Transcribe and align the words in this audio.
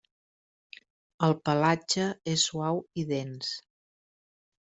El 1.27 1.35
pelatge 1.49 2.07
és 2.33 2.47
suau 2.49 2.81
i 3.03 3.05
dens. 3.13 3.53